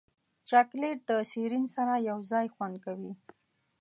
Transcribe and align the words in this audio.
چاکلېټ 0.49 0.99
د 1.09 1.11
سیرین 1.31 1.65
سره 1.75 1.93
یوځای 2.09 2.45
خوند 2.53 2.75
کوي. 2.85 3.11